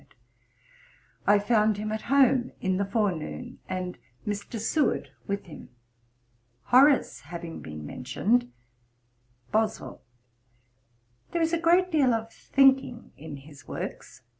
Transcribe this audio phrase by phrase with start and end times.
[1.27, 4.59] On Monday, April 29, I found him at home in the forenoon, and Mr.
[4.59, 5.69] Seward with him.
[6.63, 8.51] Horace having been mentioned;
[9.51, 10.01] BOSWELL.
[11.31, 14.23] 'There is a great deal of thinking in his works.